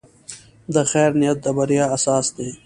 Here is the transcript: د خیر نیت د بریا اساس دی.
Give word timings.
د 0.73 0.75
خیر 0.91 1.11
نیت 1.19 1.37
د 1.45 1.47
بریا 1.57 1.85
اساس 1.95 2.25
دی. 2.35 2.49